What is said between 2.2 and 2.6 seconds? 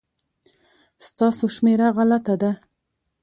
ده